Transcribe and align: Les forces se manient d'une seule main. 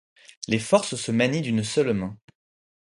Les 0.47 0.57
forces 0.57 0.95
se 0.95 1.11
manient 1.11 1.41
d'une 1.43 1.61
seule 1.63 1.93
main. 1.93 2.17